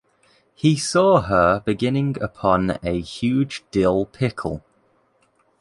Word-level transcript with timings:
He 0.55 0.77
saw 0.77 1.21
her 1.21 1.59
beginning 1.59 2.17
upon 2.19 2.79
a 2.81 2.99
huge 3.01 3.63
dill 3.69 4.07
pickle. 4.07 4.63